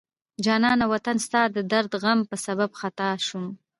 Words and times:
جانان 0.45 0.79
وطنه 0.91 1.21
ستا 1.25 1.41
د 1.55 1.57
درد 1.71 1.91
غم 2.03 2.19
په 2.29 2.35
سبب 2.45 2.69
خطا 2.79 3.09
شم 3.27 3.45